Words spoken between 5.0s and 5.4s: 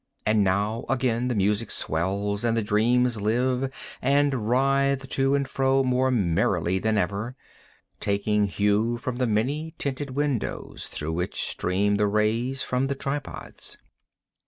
to